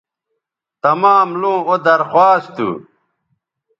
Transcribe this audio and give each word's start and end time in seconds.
تمام 0.83 1.27
لوں 1.41 1.59
او 1.67 1.75
درخواست 1.89 2.47
تھو 2.55 2.69